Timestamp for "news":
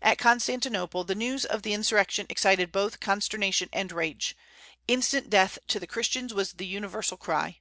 1.14-1.44